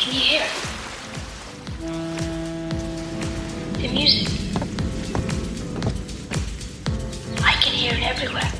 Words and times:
Can 0.00 0.14
you 0.14 0.20
hear? 0.20 0.46
The 3.74 3.88
music. 3.92 4.28
I 7.44 7.52
can 7.60 7.74
hear 7.74 7.92
it 7.92 8.02
everywhere. 8.02 8.59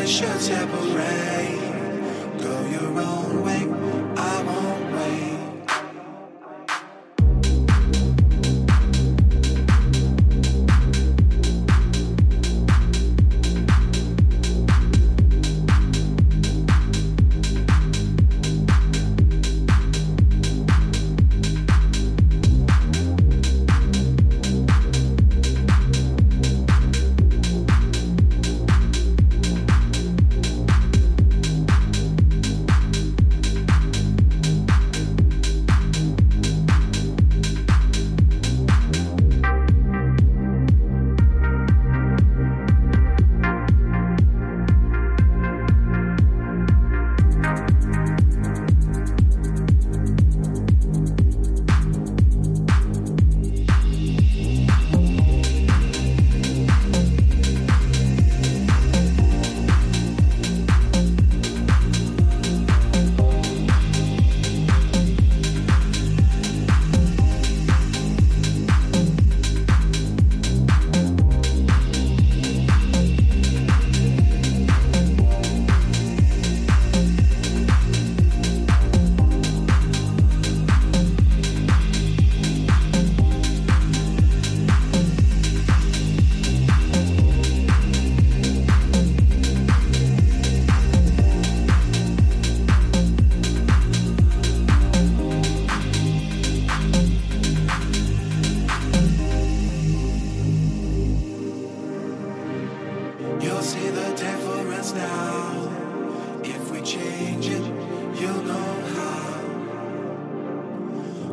We 0.00 0.06
should 0.06 0.40
separate, 0.40 1.60
go 2.38 2.66
your 2.70 3.00
own 3.02 3.44
way, 3.44 3.79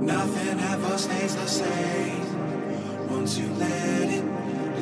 Nothing 0.00 0.60
ever 0.60 0.98
stays 0.98 1.34
the 1.36 1.46
same. 1.46 3.08
Once 3.08 3.38
you 3.38 3.48
let 3.54 4.08
it, 4.10 4.24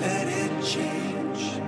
let 0.00 0.26
it 0.26 0.64
change. 0.64 1.60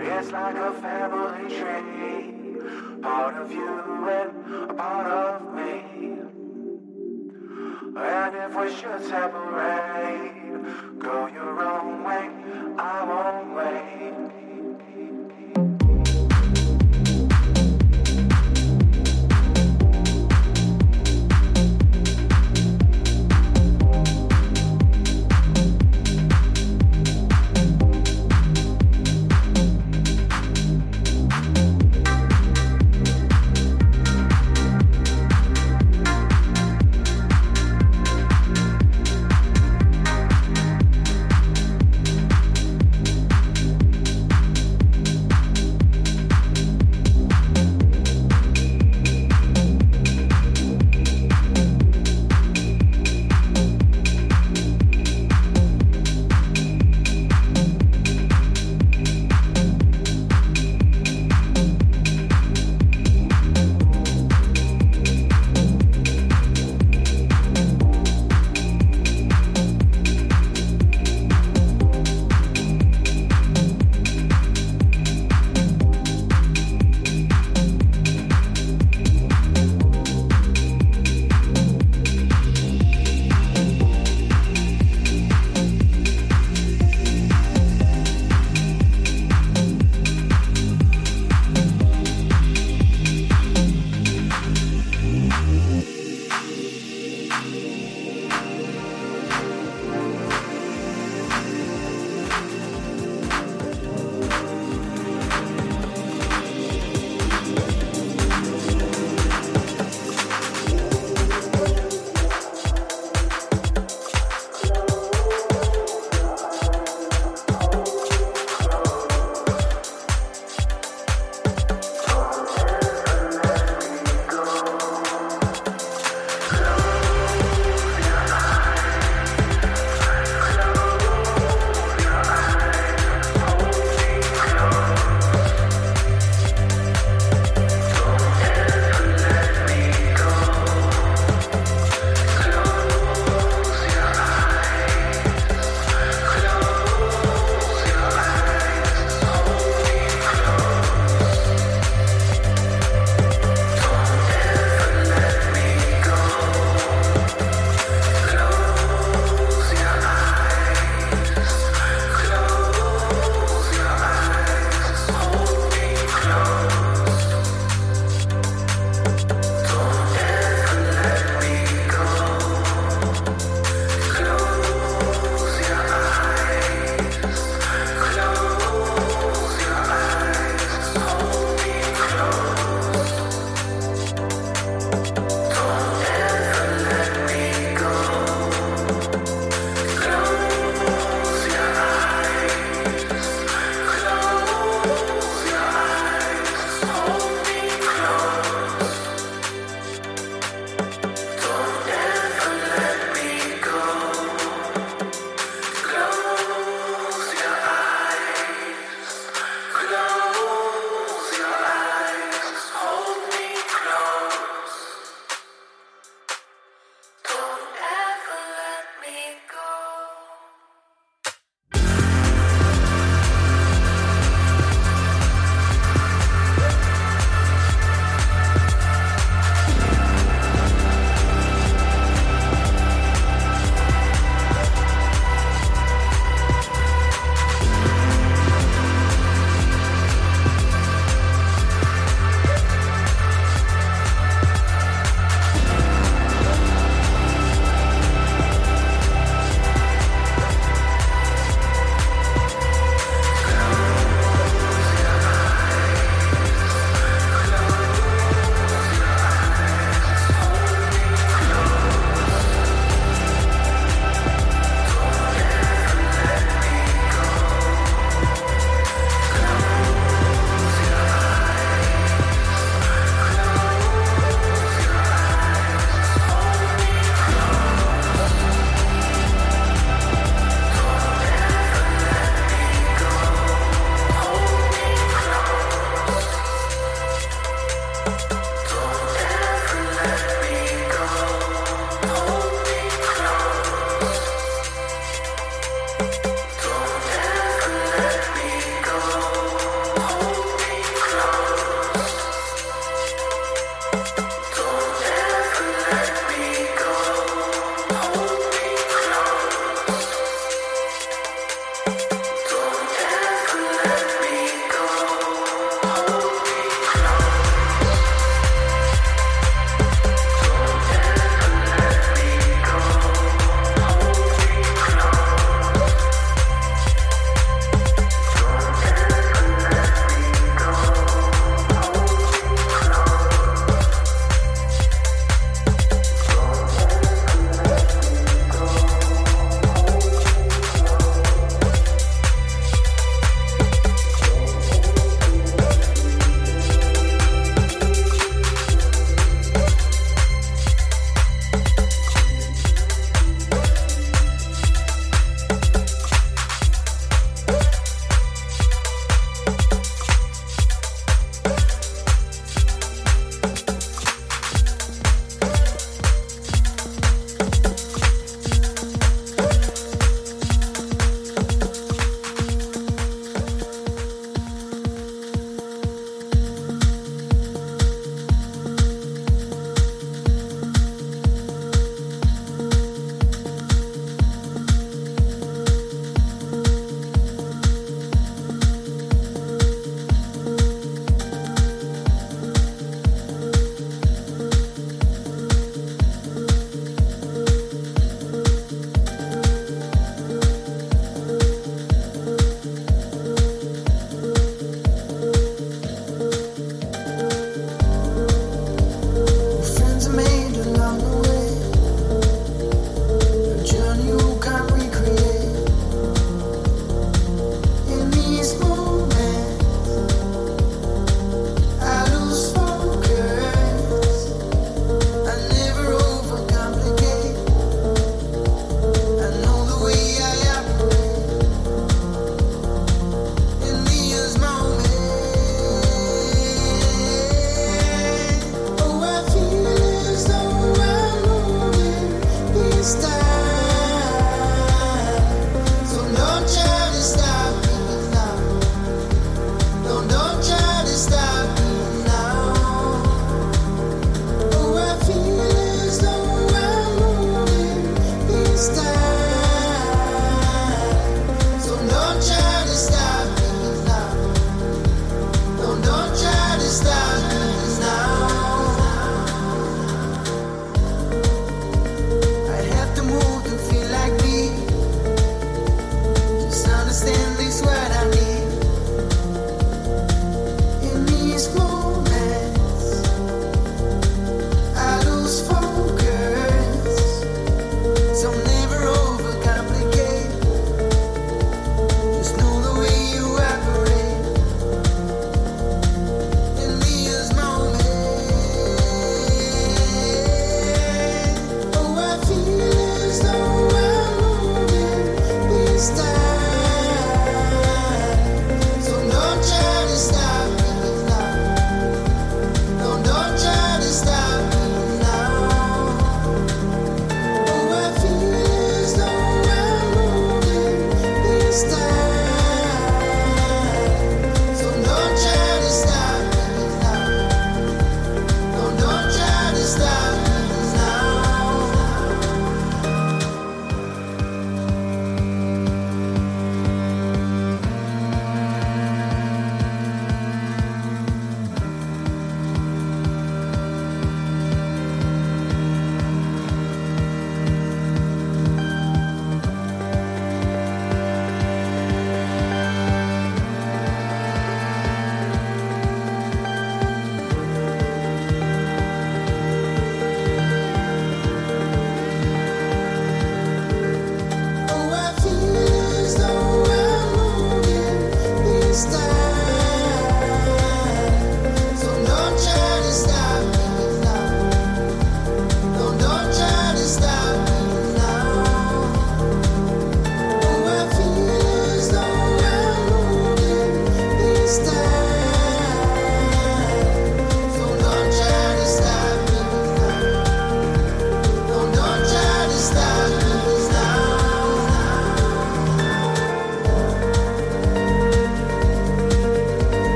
It's 0.00 0.30
like 0.32 0.56
a 0.56 0.72
family 0.80 1.48
tree. 1.56 3.00
Part 3.02 3.36
of 3.36 3.52
you 3.52 4.08
and 4.08 4.70
a 4.70 4.74
part 4.74 5.06
of 5.06 5.54
me. 5.54 5.82
And 7.94 8.36
if 8.36 8.56
we 8.56 8.74
should 8.74 9.04
separate, 9.04 10.98
go 10.98 11.26
your 11.26 11.62
own 11.62 12.04
way, 12.04 12.30
I 12.78 13.04
won't 13.04 13.54
wait. 13.54 14.41